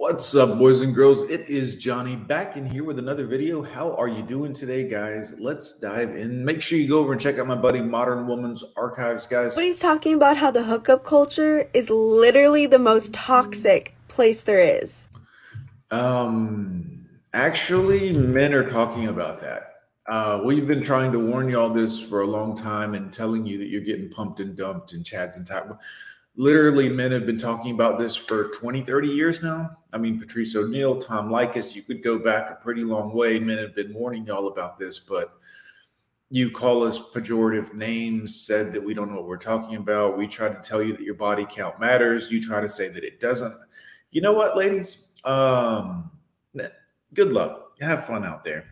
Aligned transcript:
What's 0.00 0.32
up, 0.36 0.56
boys 0.58 0.80
and 0.80 0.94
girls? 0.94 1.28
It 1.28 1.48
is 1.48 1.74
Johnny 1.74 2.14
back 2.14 2.56
in 2.56 2.64
here 2.64 2.84
with 2.84 3.00
another 3.00 3.26
video. 3.26 3.62
How 3.62 3.96
are 3.96 4.06
you 4.06 4.22
doing 4.22 4.52
today, 4.52 4.88
guys? 4.88 5.40
Let's 5.40 5.80
dive 5.80 6.14
in. 6.14 6.44
Make 6.44 6.62
sure 6.62 6.78
you 6.78 6.86
go 6.86 7.00
over 7.00 7.10
and 7.10 7.20
check 7.20 7.40
out 7.40 7.48
my 7.48 7.56
buddy 7.56 7.80
Modern 7.80 8.28
Woman's 8.28 8.62
Archives, 8.76 9.26
guys. 9.26 9.56
But 9.56 9.64
he's 9.64 9.80
talking 9.80 10.14
about 10.14 10.36
how 10.36 10.52
the 10.52 10.62
hookup 10.62 11.02
culture 11.02 11.68
is 11.74 11.90
literally 11.90 12.64
the 12.66 12.78
most 12.78 13.12
toxic 13.12 13.96
place 14.06 14.42
there 14.42 14.60
is. 14.60 15.08
Um, 15.90 17.08
actually, 17.32 18.12
men 18.12 18.54
are 18.54 18.70
talking 18.70 19.08
about 19.08 19.40
that. 19.40 19.72
Uh, 20.06 20.42
we've 20.44 20.68
been 20.68 20.84
trying 20.84 21.10
to 21.10 21.18
warn 21.18 21.48
you 21.48 21.58
all 21.58 21.70
this 21.70 21.98
for 21.98 22.20
a 22.20 22.26
long 22.26 22.56
time 22.56 22.94
and 22.94 23.12
telling 23.12 23.44
you 23.44 23.58
that 23.58 23.66
you're 23.66 23.80
getting 23.80 24.08
pumped 24.08 24.38
and 24.38 24.56
dumped 24.56 24.92
and 24.92 25.04
chads 25.04 25.38
and 25.38 25.44
type 25.44 25.68
literally 26.38 26.88
men 26.88 27.10
have 27.10 27.26
been 27.26 27.36
talking 27.36 27.72
about 27.72 27.98
this 27.98 28.14
for 28.14 28.48
20 28.50 28.82
30 28.82 29.08
years 29.08 29.42
now. 29.42 29.76
I 29.92 29.98
mean 29.98 30.18
patrice 30.18 30.54
O'Neal, 30.54 30.98
tom 30.98 31.28
Leykis, 31.28 31.74
you 31.74 31.82
could 31.82 32.02
go 32.02 32.18
back 32.18 32.50
a 32.50 32.54
pretty 32.54 32.84
long 32.84 33.12
way. 33.12 33.38
Men 33.40 33.58
have 33.58 33.74
been 33.74 33.92
warning 33.92 34.24
y'all 34.24 34.46
about 34.46 34.78
this 34.78 35.00
but 35.00 35.34
you 36.30 36.50
call 36.50 36.84
us 36.84 36.98
pejorative 36.98 37.74
names 37.74 38.36
said 38.36 38.72
that 38.72 38.82
we 38.82 38.94
don't 38.94 39.10
know 39.10 39.16
what 39.16 39.26
we're 39.26 39.38
talking 39.38 39.76
about. 39.76 40.18
We 40.18 40.26
try 40.28 40.48
to 40.48 40.60
tell 40.60 40.82
you 40.82 40.92
that 40.92 41.02
your 41.02 41.14
body 41.14 41.46
count 41.50 41.80
matters. 41.80 42.30
You 42.30 42.40
try 42.40 42.60
to 42.60 42.68
say 42.68 42.88
that 42.88 43.02
it 43.02 43.18
doesn't. 43.18 43.54
You 44.10 44.20
know 44.20 44.32
what 44.32 44.56
ladies? 44.56 45.14
Um 45.24 46.10
good 47.14 47.32
luck. 47.32 47.72
Have 47.80 48.06
fun 48.06 48.24
out 48.24 48.44
there. 48.44 48.64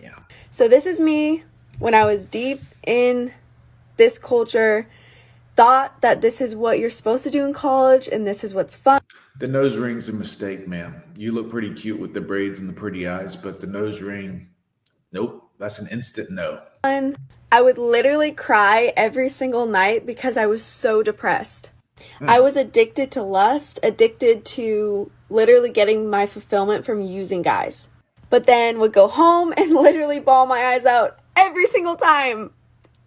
Yeah. 0.00 0.18
So 0.50 0.66
this 0.66 0.86
is 0.86 0.98
me 0.98 1.44
when 1.78 1.94
i 1.94 2.04
was 2.04 2.26
deep 2.26 2.60
in 2.86 3.32
this 3.96 4.18
culture 4.18 4.86
thought 5.56 6.00
that 6.00 6.20
this 6.20 6.40
is 6.40 6.56
what 6.56 6.78
you're 6.78 6.90
supposed 6.90 7.24
to 7.24 7.30
do 7.30 7.44
in 7.44 7.52
college 7.52 8.08
and 8.08 8.26
this 8.26 8.42
is 8.42 8.54
what's 8.54 8.76
fun. 8.76 9.00
The 9.38 9.48
nose 9.48 9.76
ring's 9.76 10.08
a 10.08 10.12
mistake, 10.12 10.68
ma'am. 10.68 11.02
You 11.16 11.32
look 11.32 11.50
pretty 11.50 11.72
cute 11.74 12.00
with 12.00 12.14
the 12.14 12.20
braids 12.20 12.58
and 12.58 12.68
the 12.68 12.72
pretty 12.74 13.06
eyes, 13.06 13.36
but 13.36 13.60
the 13.60 13.66
nose 13.66 14.00
ring, 14.00 14.48
nope, 15.12 15.50
that's 15.58 15.78
an 15.78 15.88
instant 15.90 16.30
no. 16.30 16.60
I 16.84 17.60
would 17.60 17.78
literally 17.78 18.32
cry 18.32 18.92
every 18.96 19.28
single 19.28 19.66
night 19.66 20.06
because 20.06 20.36
I 20.36 20.46
was 20.46 20.62
so 20.62 21.02
depressed. 21.02 21.70
Mm. 22.20 22.28
I 22.28 22.40
was 22.40 22.56
addicted 22.56 23.10
to 23.12 23.22
lust, 23.22 23.78
addicted 23.82 24.44
to 24.46 25.10
literally 25.28 25.70
getting 25.70 26.08
my 26.08 26.26
fulfillment 26.26 26.84
from 26.84 27.00
using 27.00 27.42
guys. 27.42 27.90
But 28.30 28.46
then 28.46 28.78
would 28.80 28.92
go 28.92 29.08
home 29.08 29.52
and 29.56 29.72
literally 29.72 30.20
bawl 30.20 30.46
my 30.46 30.64
eyes 30.66 30.86
out 30.86 31.18
every 31.36 31.66
single 31.66 31.96
time. 31.96 32.52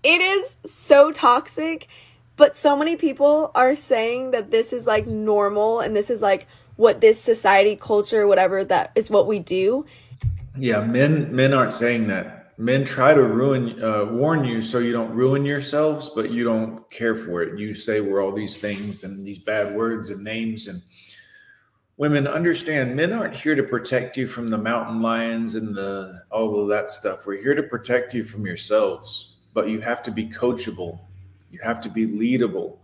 It 0.03 0.22
is 0.22 0.58
so 0.64 1.11
toxic 1.11 1.88
but 2.38 2.55
so 2.55 2.75
many 2.75 2.95
people 2.95 3.52
are 3.55 3.75
saying 3.75 4.31
that 4.31 4.52
this 4.52 4.73
is 4.73 4.86
like 4.86 5.08
normal 5.08 5.80
and 5.80 5.95
this 5.95 6.09
is 6.09 6.22
like 6.22 6.47
what 6.75 7.00
this 7.00 7.19
society, 7.19 7.75
culture, 7.75 8.27
whatever 8.27 8.64
that 8.66 8.92
is 8.95 9.09
what 9.09 9.27
we 9.27 9.39
do. 9.39 9.86
Yeah, 10.58 10.81
men 10.81 11.33
men 11.36 11.53
aren't 11.53 11.73
saying 11.73 12.08
that. 12.08 12.58
Men 12.58 12.86
try 12.86 13.14
to 13.14 13.22
ruin 13.22 13.81
uh, 13.83 14.05
warn 14.05 14.45
you 14.45 14.61
so 14.61 14.80
you 14.80 14.94
don't 14.94 15.14
ruin 15.14 15.45
yourselves, 15.45 16.09
but 16.09 16.31
you 16.31 16.44
don't 16.44 16.89
care 16.89 17.16
for 17.16 17.42
it. 17.42 17.59
You 17.59 17.73
say 17.73 18.00
we're 18.00 18.23
all 18.23 18.31
these 18.31 18.58
things 18.58 19.03
and 19.03 19.25
these 19.25 19.39
bad 19.39 19.75
words 19.75 20.09
and 20.09 20.23
names 20.23 20.67
and 20.67 20.81
women 21.97 22.27
understand 22.27 22.95
men 22.95 23.14
aren't 23.14 23.36
here 23.36 23.55
to 23.55 23.64
protect 23.64 24.17
you 24.17 24.27
from 24.27 24.49
the 24.49 24.58
mountain 24.58 25.02
lions 25.02 25.55
and 25.55 25.75
the 25.75 26.22
all 26.31 26.61
of 26.61 26.70
that 26.70 26.89
stuff. 26.89 27.25
We're 27.25 27.42
here 27.42 27.55
to 27.55 27.64
protect 27.64 28.14
you 28.14 28.23
from 28.23 28.45
yourselves, 28.45 29.38
but 29.53 29.70
you 29.70 29.80
have 29.81 30.03
to 30.03 30.11
be 30.11 30.27
coachable 30.30 30.99
you 31.56 31.61
have 31.64 31.80
to 31.80 31.89
be 31.89 32.06
leadable. 32.06 32.78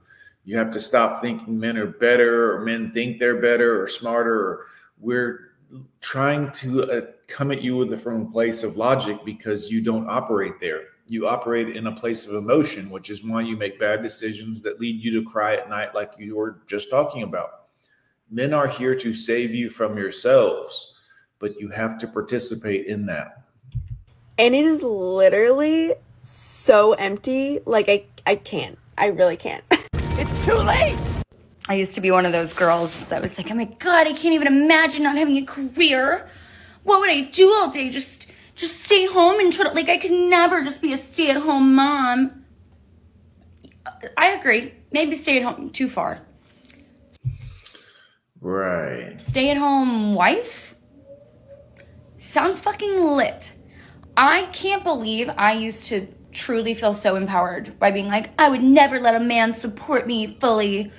You 0.45 0.58
have 0.58 0.72
to 0.72 0.80
stop 0.80 1.22
thinking 1.22 1.59
men 1.59 1.77
are 1.77 1.86
better 1.86 2.55
or 2.55 2.61
men 2.61 2.91
think 2.91 3.19
they're 3.19 3.41
better 3.41 3.81
or 3.81 3.88
smarter. 3.88 4.33
Or 4.33 4.66
we're 4.97 5.52
trying 6.00 6.52
to 6.52 6.83
uh, 6.83 7.02
come 7.27 7.52
at 7.52 7.61
you 7.61 7.75
with 7.75 7.92
a 7.92 7.97
from 7.97 8.22
a 8.22 8.31
place 8.31 8.64
of 8.64 8.77
logic 8.77 9.19
because 9.25 9.69
you 9.69 9.81
don't 9.81 10.09
operate 10.09 10.53
there. 10.61 10.83
You 11.09 11.27
operate 11.27 11.76
in 11.76 11.87
a 11.87 11.92
place 11.92 12.26
of 12.26 12.36
emotion, 12.36 12.89
which 12.89 13.09
is 13.09 13.23
why 13.26 13.42
you 13.42 13.58
make 13.58 13.77
bad 13.77 14.02
decisions 14.02 14.61
that 14.61 14.80
lead 14.80 15.03
you 15.03 15.11
to 15.21 15.30
cry 15.30 15.55
at 15.55 15.70
night, 15.70 15.93
like 15.93 16.14
you 16.17 16.38
were 16.38 16.61
just 16.65 16.89
talking 16.89 17.23
about. 17.23 17.65
Men 18.30 18.53
are 18.53 18.67
here 18.67 18.95
to 18.95 19.14
save 19.14 19.53
you 19.53 19.70
from 19.70 19.98
yourselves, 19.98 20.95
but 21.39 21.59
you 21.59 21.67
have 21.67 21.98
to 21.98 22.08
participate 22.08 22.86
in 22.86 23.05
that. 23.08 23.43
And 24.38 24.55
it 24.55 24.65
is 24.65 24.82
literally 24.82 25.95
so 26.21 26.93
empty. 26.93 27.59
Like 27.65 27.89
I 27.89 28.05
I 28.26 28.36
can't. 28.36 28.77
I 28.98 29.08
really 29.08 29.37
can't. 29.37 29.64
it's 29.71 30.45
too 30.45 30.54
late. 30.54 30.98
I 31.67 31.76
used 31.76 31.93
to 31.95 32.02
be 32.02 32.11
one 32.11 32.26
of 32.26 32.32
those 32.32 32.54
girls 32.54 32.98
that 33.05 33.21
was 33.21 33.37
like, 33.37 33.52
"Oh 33.52 33.55
my 33.55 33.65
god, 33.65 34.08
I 34.08 34.14
can't 34.14 34.33
even 34.33 34.48
imagine 34.48 35.04
not 35.04 35.17
having 35.17 35.37
a 35.37 35.45
career. 35.45 36.30
What 36.83 36.99
would 36.99 37.09
I 37.09 37.21
do 37.21 37.52
all 37.54 37.70
day? 37.70 37.89
Just 37.89 38.27
just 38.55 38.82
stay 38.82 39.05
home 39.05 39.39
and 39.39 39.52
try 39.52 39.65
to 39.65 39.71
like 39.71 39.89
I 39.89 39.98
could 39.98 40.11
never 40.11 40.64
just 40.64 40.82
be 40.82 40.93
a 40.93 40.98
stay-at-home 40.98 41.76
mom." 41.76 42.43
I 44.17 44.30
agree. 44.30 44.73
Maybe 44.92 45.15
stay 45.15 45.38
at 45.38 45.43
home 45.43 45.70
too 45.70 45.89
far. 45.89 46.21
Right. 48.39 49.20
Stay 49.20 49.52
at 49.52 49.58
home 49.58 50.15
wife? 50.15 50.76
Sounds 52.20 52.59
fucking 52.59 52.99
lit. 52.99 53.53
I 54.21 54.45
can't 54.54 54.83
believe 54.83 55.32
I 55.36 55.54
used 55.54 55.87
to 55.87 56.08
truly 56.32 56.76
feel 56.76 56.93
so 56.93 57.15
empowered 57.15 57.80
by 57.80 57.89
being 57.89 58.08
like, 58.08 58.30
I 58.37 58.49
would 58.49 58.61
never 58.61 58.99
let 58.99 59.15
a 59.15 59.20
man 59.20 59.55
support 59.55 60.05
me 60.05 60.37
fully. 60.39 60.92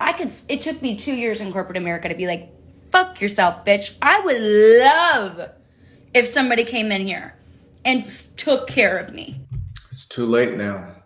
I 0.00 0.14
could, 0.14 0.32
it 0.48 0.62
took 0.62 0.80
me 0.80 0.96
two 0.96 1.12
years 1.12 1.40
in 1.40 1.52
corporate 1.52 1.76
America 1.76 2.08
to 2.08 2.14
be 2.14 2.26
like, 2.26 2.48
fuck 2.90 3.20
yourself, 3.20 3.66
bitch. 3.66 3.90
I 4.00 4.20
would 4.20 4.40
love 4.40 5.50
if 6.14 6.32
somebody 6.32 6.64
came 6.64 6.90
in 6.90 7.06
here 7.06 7.34
and 7.84 8.06
took 8.38 8.66
care 8.66 8.96
of 8.96 9.12
me. 9.12 9.38
It's 9.90 10.06
too 10.06 10.24
late 10.24 10.56
now. 10.56 11.02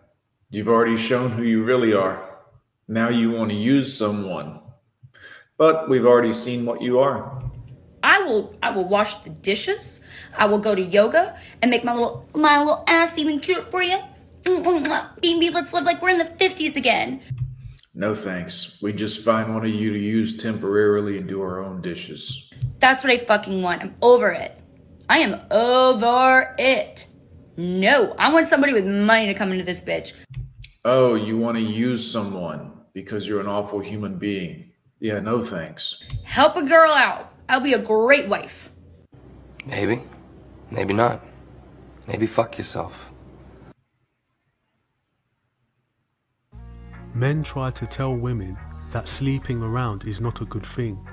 You've 0.49 0.69
already 0.69 0.95
shown 0.95 1.31
who 1.31 1.43
you 1.43 1.61
really 1.65 1.93
are. 1.93 2.37
Now 2.87 3.09
you 3.09 3.31
want 3.31 3.51
to 3.51 3.57
use 3.57 3.97
someone. 3.97 4.61
But 5.57 5.89
we've 5.89 6.05
already 6.05 6.33
seen 6.33 6.63
what 6.63 6.81
you 6.81 6.99
are. 6.99 7.50
I 8.03 8.23
will 8.23 8.55
I 8.61 8.71
will 8.71 8.87
wash 8.87 9.15
the 9.17 9.29
dishes. 9.29 10.01
I 10.37 10.45
will 10.45 10.59
go 10.59 10.75
to 10.75 10.81
yoga 10.81 11.37
and 11.61 11.71
make 11.71 11.83
my 11.83 11.93
little 11.93 12.27
my 12.35 12.59
little 12.59 12.83
ass 12.87 13.17
even 13.17 13.39
cuter 13.39 13.65
for 13.65 13.81
you. 13.81 13.99
Baby, 14.43 15.49
let's 15.51 15.71
live 15.73 15.83
like 15.83 16.01
we're 16.01 16.09
in 16.09 16.17
the 16.17 16.25
50s 16.25 16.75
again. 16.75 17.21
No 17.93 18.15
thanks. 18.15 18.81
We 18.81 18.93
just 18.93 19.23
find 19.23 19.53
one 19.53 19.65
of 19.65 19.71
you 19.71 19.91
to 19.93 19.99
use 19.99 20.37
temporarily 20.37 21.17
and 21.17 21.27
do 21.27 21.41
our 21.41 21.59
own 21.59 21.81
dishes. 21.81 22.49
That's 22.79 23.03
what 23.03 23.11
I 23.11 23.25
fucking 23.25 23.61
want. 23.61 23.81
I'm 23.81 23.95
over 24.01 24.31
it. 24.31 24.57
I 25.09 25.19
am 25.19 25.41
over 25.51 26.55
it. 26.57 27.05
No, 27.57 28.15
I 28.17 28.31
want 28.33 28.47
somebody 28.47 28.73
with 28.73 28.85
money 28.85 29.27
to 29.27 29.33
come 29.33 29.51
into 29.51 29.65
this 29.65 29.81
bitch. 29.81 30.13
Oh, 30.85 31.15
you 31.15 31.37
want 31.37 31.57
to 31.57 31.63
use 31.63 32.09
someone 32.09 32.71
because 32.93 33.27
you're 33.27 33.41
an 33.41 33.47
awful 33.47 33.79
human 33.79 34.17
being. 34.17 34.71
Yeah, 34.99 35.19
no 35.19 35.43
thanks. 35.43 36.03
Help 36.23 36.55
a 36.55 36.63
girl 36.63 36.91
out. 36.91 37.30
I'll 37.51 37.59
be 37.59 37.73
a 37.73 37.79
great 37.79 38.29
wife. 38.29 38.69
Maybe. 39.65 40.01
Maybe 40.69 40.93
not. 40.93 41.21
Maybe 42.07 42.25
fuck 42.25 42.57
yourself. 42.57 42.93
Men 47.13 47.43
try 47.43 47.69
to 47.71 47.85
tell 47.85 48.15
women 48.15 48.57
that 48.91 49.09
sleeping 49.09 49.61
around 49.61 50.05
is 50.05 50.21
not 50.21 50.39
a 50.39 50.45
good 50.45 50.65
thing, 50.65 51.05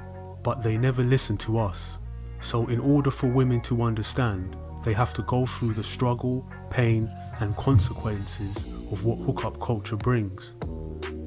but 0.44 0.62
they 0.62 0.78
never 0.78 1.02
listen 1.02 1.36
to 1.38 1.58
us. 1.58 1.98
So 2.38 2.68
in 2.68 2.78
order 2.78 3.10
for 3.10 3.26
women 3.26 3.60
to 3.62 3.82
understand, 3.82 4.56
they 4.84 4.92
have 4.92 5.12
to 5.14 5.22
go 5.22 5.44
through 5.44 5.72
the 5.72 5.82
struggle, 5.82 6.48
pain 6.70 7.10
and 7.40 7.56
consequences 7.56 8.64
of 8.92 9.04
what 9.04 9.18
hookup 9.18 9.58
culture 9.58 9.96
brings. 9.96 10.54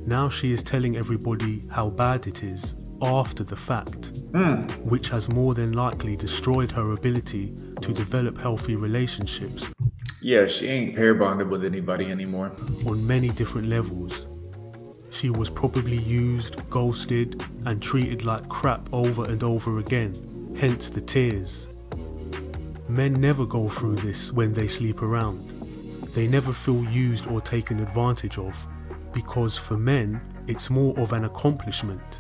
Now 0.08 0.30
she 0.30 0.54
is 0.54 0.64
telling 0.64 0.96
everybody 0.96 1.64
how 1.70 1.90
bad 1.90 2.28
it 2.28 2.44
is 2.44 2.81
after 3.02 3.44
the 3.44 3.56
fact, 3.56 4.14
mm. 4.32 4.70
which 4.82 5.10
has 5.10 5.30
more 5.30 5.54
than 5.54 5.74
likely 5.74 6.16
destroyed 6.16 6.72
her 6.72 6.94
ability 6.94 7.56
to 7.82 7.94
develop 7.94 8.38
healthy 8.38 8.76
relationships. 8.76 9.70
Yeah, 10.22 10.46
she 10.46 10.68
ain't 10.68 10.96
pair 10.96 11.16
bonded 11.16 11.50
with 11.50 11.66
anybody 11.66 12.12
anymore. 12.12 12.52
On 12.86 13.06
many 13.06 13.30
different 13.30 13.68
levels. 13.68 14.28
She 15.12 15.30
was 15.30 15.50
probably 15.50 15.98
used, 15.98 16.68
ghosted, 16.70 17.44
and 17.66 17.82
treated 17.82 18.24
like 18.24 18.48
crap 18.48 18.82
over 18.94 19.26
and 19.26 19.44
over 19.44 19.80
again, 19.80 20.14
hence 20.58 20.90
the 20.90 21.02
tears. 21.02 21.70
Men 22.88 23.14
never 23.14 23.46
go 23.46 23.68
through 23.70 23.96
this 23.96 24.32
when 24.32 24.54
they 24.54 24.68
sleep 24.68 25.02
around. 25.02 25.40
They 26.14 26.28
never 26.28 26.54
feel 26.54 26.84
used 26.86 27.28
or 27.28 27.42
taken 27.42 27.80
advantage 27.80 28.38
of, 28.38 28.56
because 29.14 29.58
for 29.58 29.78
men, 29.78 30.22
it's 30.48 30.70
more 30.70 30.98
of 31.00 31.14
an 31.14 31.26
accomplishment 31.26 32.20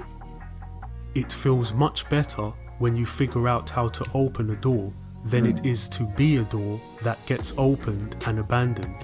it 1.16 1.32
feels 1.32 1.74
much 1.74 2.08
better 2.10 2.52
when 2.80 2.96
you 2.96 3.06
figure 3.06 3.48
out 3.48 3.70
how 3.70 3.88
to 3.90 4.06
open 4.14 4.50
a 4.52 4.56
door 4.56 4.92
than 5.26 5.46
it 5.46 5.64
is 5.66 5.88
to 5.90 6.04
be 6.16 6.38
a 6.38 6.44
door 6.44 6.80
that 7.04 7.24
gets 7.28 7.54
opened 7.58 8.16
and 8.26 8.40
abandoned. 8.40 8.96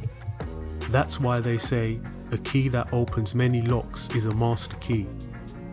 That's 0.90 1.20
why 1.20 1.40
they 1.42 1.58
say 1.58 2.00
a 2.32 2.38
key 2.40 2.70
that 2.70 2.92
opens 2.94 3.36
many 3.36 3.62
locks 3.62 4.10
is 4.16 4.26
a 4.26 4.36
master 4.36 4.76
key. 4.78 5.06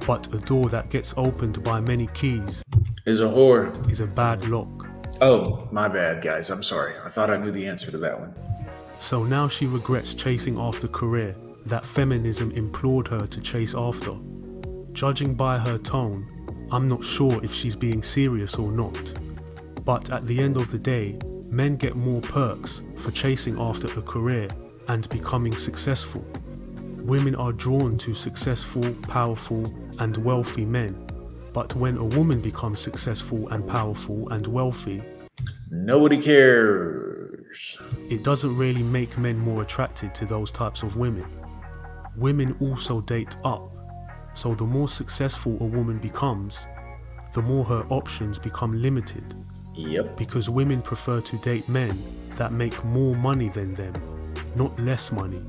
but 0.06 0.26
a 0.34 0.38
door 0.38 0.68
that 0.68 0.90
gets 0.90 1.14
opened 1.16 1.62
by 1.64 1.80
many 1.80 2.06
keys 2.08 2.62
Is 3.06 3.20
a 3.20 3.24
whore. 3.24 3.72
is 3.90 4.00
a 4.00 4.06
bad 4.06 4.46
lock. 4.48 4.90
Oh, 5.22 5.66
my 5.72 5.88
bad, 5.88 6.22
guys. 6.22 6.50
I'm 6.50 6.62
sorry. 6.62 6.92
I 7.02 7.08
thought 7.08 7.30
I 7.30 7.38
knew 7.38 7.50
the 7.50 7.66
answer 7.66 7.90
to 7.90 7.96
that 7.98 8.20
one. 8.20 8.34
So 8.98 9.24
now 9.24 9.48
she 9.48 9.64
regrets 9.66 10.14
chasing 10.14 10.58
after 10.58 10.88
career 10.88 11.34
that 11.66 11.86
feminism 11.86 12.50
implored 12.50 13.08
her 13.08 13.26
to 13.26 13.40
chase 13.40 13.74
after. 13.74 14.12
Judging 14.94 15.34
by 15.34 15.58
her 15.58 15.76
tone, 15.76 16.68
I'm 16.70 16.86
not 16.86 17.04
sure 17.04 17.44
if 17.44 17.52
she's 17.52 17.74
being 17.74 18.00
serious 18.02 18.54
or 18.54 18.70
not. 18.70 19.12
But 19.84 20.10
at 20.10 20.24
the 20.26 20.38
end 20.38 20.56
of 20.56 20.70
the 20.70 20.78
day, 20.78 21.18
men 21.50 21.76
get 21.76 21.96
more 21.96 22.20
perks 22.20 22.80
for 22.98 23.10
chasing 23.10 23.58
after 23.58 23.88
a 23.98 24.02
career 24.02 24.48
and 24.86 25.08
becoming 25.08 25.56
successful. 25.56 26.24
Women 27.00 27.34
are 27.34 27.52
drawn 27.52 27.98
to 27.98 28.14
successful, 28.14 28.84
powerful, 29.02 29.64
and 29.98 30.16
wealthy 30.18 30.64
men. 30.64 31.04
But 31.52 31.74
when 31.74 31.96
a 31.96 32.04
woman 32.04 32.40
becomes 32.40 32.80
successful 32.80 33.48
and 33.48 33.66
powerful 33.68 34.28
and 34.30 34.46
wealthy, 34.46 35.02
Nobody 35.70 36.22
cares. 36.22 37.78
it 38.08 38.22
doesn't 38.22 38.56
really 38.56 38.82
make 38.84 39.18
men 39.18 39.38
more 39.38 39.62
attracted 39.62 40.14
to 40.14 40.24
those 40.24 40.52
types 40.52 40.84
of 40.84 40.96
women. 40.96 41.26
Women 42.16 42.56
also 42.60 43.00
date 43.00 43.36
up, 43.44 43.72
so 44.34 44.54
the 44.54 44.64
more 44.64 44.88
successful 44.88 45.56
a 45.60 45.64
woman 45.64 45.98
becomes, 45.98 46.66
the 47.32 47.42
more 47.42 47.64
her 47.64 47.84
options 47.88 48.38
become 48.38 48.80
limited 48.80 49.34
Yep. 49.74 50.16
because 50.16 50.48
women 50.50 50.82
prefer 50.82 51.20
to 51.20 51.36
date 51.38 51.68
men 51.68 51.96
that 52.36 52.52
make 52.52 52.82
more 52.84 53.14
money 53.16 53.48
than 53.48 53.74
them, 53.74 53.94
not 54.56 54.78
less 54.80 55.10
money. 55.12 55.40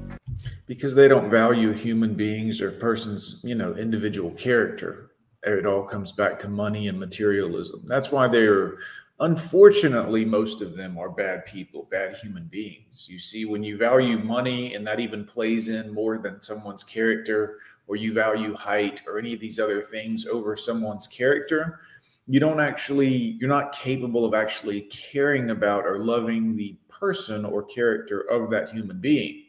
Because 0.68 0.96
they 0.96 1.08
don't 1.08 1.30
value 1.30 1.74
human 1.74 2.16
beings 2.16 2.62
or 2.62 2.72
persons, 2.72 3.42
you 3.44 3.56
know, 3.56 3.74
individual 3.76 4.32
character. 4.32 5.12
It 5.44 5.66
all 5.68 5.84
comes 5.84 6.12
back 6.12 6.40
to 6.40 6.48
money 6.48 6.88
and 6.88 7.00
materialism. 7.00 7.84
That's 7.86 8.12
why 8.12 8.28
they're, 8.28 8.76
unfortunately, 9.20 10.26
most 10.26 10.62
of 10.62 10.76
them 10.76 10.98
are 10.98 11.10
bad 11.10 11.46
people, 11.46 11.88
bad 11.90 12.16
human 12.16 12.46
beings. 12.46 13.08
You 13.10 13.20
see, 13.20 13.46
when 13.46 13.64
you 13.64 13.78
value 13.78 14.18
money 14.18 14.76
and 14.76 14.86
that 14.88 15.00
even 15.00 15.26
plays 15.26 15.68
in 15.68 15.94
more 15.94 16.18
than 16.18 16.42
someone's 16.42 16.84
character, 16.84 17.60
or 17.88 17.96
you 17.96 18.14
value 18.14 18.56
height 18.56 19.02
or 19.08 19.20
any 19.20 19.34
of 19.34 19.40
these 19.40 19.60
other 19.60 19.82
things 19.82 20.26
over 20.26 20.56
someone's 20.56 21.08
character, 21.08 21.80
you 22.28 22.40
don't 22.40 22.60
actually, 22.60 23.38
you're 23.40 23.50
not 23.50 23.72
capable 23.72 24.26
of 24.26 24.34
actually 24.34 24.82
caring 24.82 25.52
about 25.52 25.86
or 25.86 26.00
loving 26.00 26.56
the 26.56 26.78
person 26.90 27.46
or 27.46 27.64
character 27.64 28.22
of 28.32 28.50
that 28.50 28.70
human 28.70 29.00
being 29.00 29.46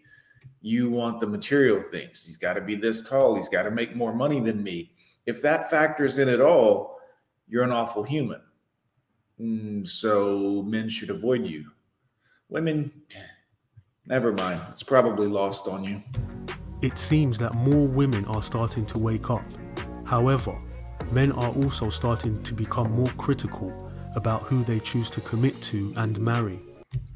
you 0.67 0.91
want 0.91 1.21
the 1.21 1.27
material 1.27 1.81
things. 1.81 2.27
He's 2.27 2.37
got 2.37 2.55
to 2.55 2.61
be 2.61 2.75
this 2.75 3.09
tall. 3.09 3.37
He's 3.37 3.49
got 3.49 3.63
to 3.63 3.71
make 3.71 3.95
more 3.95 4.13
money 4.13 4.41
than 4.41 4.65
me. 4.65 4.91
If 5.25 5.41
that 5.43 5.71
factors 5.71 6.19
in 6.19 6.29
at 6.29 6.41
all, 6.41 6.99
you're 7.47 7.63
an 7.63 7.71
awful 7.71 8.03
human. 8.03 8.41
Mm, 9.41 9.87
so 9.87 10.63
men 10.63 10.89
should 10.89 11.11
avoid 11.11 11.47
you. 11.47 11.71
Women, 12.49 12.91
never 14.07 14.33
mind. 14.33 14.61
It's 14.71 14.83
probably 14.83 15.27
lost 15.27 15.69
on 15.69 15.85
you. 15.85 16.03
It 16.83 16.99
seems 16.99 17.39
that 17.39 17.55
more 17.55 17.87
women 17.87 18.25
are 18.27 18.43
starting 18.43 18.87
to 18.87 18.99
wake 18.99 19.31
up. 19.31 19.45
However, 20.05 20.57
men 21.13 21.33
are 21.33 21.51
also 21.51 21.91
starting 21.91 22.43
to 22.45 22.55
become 22.55 22.93
more 22.93 23.11
critical 23.19 23.91
about 24.15 24.43
who 24.43 24.65
they 24.65 24.81
choose 24.81 25.11
to 25.11 25.21
commit 25.21 25.61
to 25.63 25.93
and 25.97 26.19
marry. 26.21 26.59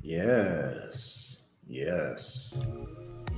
Yes. 0.03 1.49
Yes. 1.67 2.61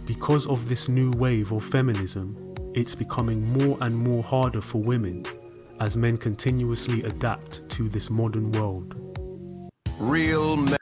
Because 0.07 0.47
of 0.47 0.69
this 0.69 0.89
new 0.89 1.11
wave 1.13 1.53
of 1.53 1.65
feminism, 1.65 2.55
it's 2.75 2.95
becoming 2.95 3.45
more 3.53 3.77
and 3.81 3.97
more 3.97 4.23
harder 4.23 4.61
for 4.61 4.79
women 4.79 5.25
as 5.83 5.97
men 5.97 6.17
continuously 6.17 7.03
adapt 7.03 7.69
to 7.69 7.89
this 7.89 8.09
modern 8.09 8.53
world. 8.53 8.95
Real 9.99 10.57
men. 10.57 10.79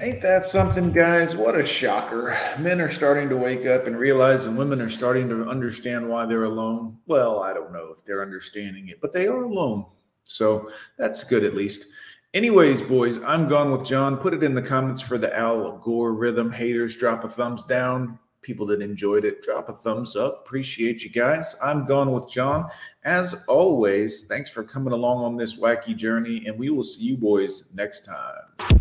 Ain't 0.00 0.20
that 0.22 0.44
something, 0.44 0.90
guys? 0.90 1.36
What 1.36 1.54
a 1.54 1.64
shocker. 1.64 2.36
Men 2.58 2.80
are 2.80 2.90
starting 2.90 3.28
to 3.28 3.36
wake 3.36 3.64
up 3.66 3.86
and 3.86 3.96
realize, 3.96 4.44
and 4.44 4.58
women 4.58 4.80
are 4.80 4.88
starting 4.88 5.28
to 5.28 5.48
understand 5.48 6.08
why 6.08 6.26
they're 6.26 6.44
alone. 6.44 6.98
Well, 7.06 7.44
I 7.44 7.54
don't 7.54 7.72
know 7.72 7.94
if 7.96 8.04
they're 8.04 8.22
understanding 8.22 8.88
it, 8.88 9.00
but 9.00 9.12
they 9.12 9.28
are 9.28 9.44
alone. 9.44 9.86
So 10.24 10.68
that's 10.96 11.22
good 11.22 11.44
at 11.44 11.54
least. 11.54 11.86
Anyways, 12.34 12.82
boys, 12.82 13.22
I'm 13.22 13.48
gone 13.48 13.70
with 13.70 13.84
John. 13.84 14.16
Put 14.16 14.34
it 14.34 14.42
in 14.42 14.52
the 14.52 14.62
comments 14.62 15.00
for 15.00 15.16
the 15.16 15.36
Al 15.36 15.78
Gore 15.78 16.12
rhythm. 16.12 16.50
Haters, 16.50 16.96
drop 16.96 17.22
a 17.22 17.28
thumbs 17.28 17.62
down. 17.62 18.18
People 18.42 18.66
that 18.66 18.80
enjoyed 18.80 19.24
it, 19.24 19.42
drop 19.42 19.68
a 19.68 19.72
thumbs 19.72 20.16
up. 20.16 20.44
Appreciate 20.46 21.02
you 21.04 21.10
guys. 21.10 21.56
I'm 21.62 21.84
gone 21.84 22.12
with 22.12 22.30
John. 22.30 22.68
As 23.04 23.44
always, 23.48 24.26
thanks 24.26 24.50
for 24.50 24.62
coming 24.62 24.92
along 24.92 25.24
on 25.24 25.36
this 25.36 25.58
wacky 25.60 25.96
journey, 25.96 26.44
and 26.46 26.58
we 26.58 26.70
will 26.70 26.84
see 26.84 27.04
you 27.04 27.16
boys 27.16 27.72
next 27.74 28.06
time. 28.06 28.80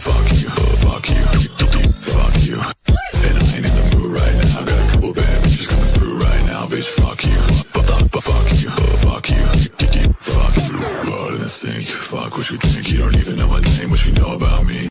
Fuck 0.00 0.30
you. 0.30 0.35